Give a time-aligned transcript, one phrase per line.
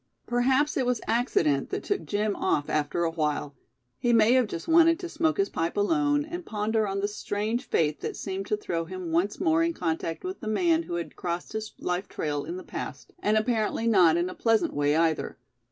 [0.25, 3.53] Perhaps it was accident that took Jim off after a while;
[3.99, 7.65] he may have just wanted to smoke his pipe alone, and ponder on the strange
[7.69, 11.15] fate that seemed to throw him once more in contact with the man who had
[11.15, 15.37] crossed his life trail in the past, and apparently not in a pleasant way either.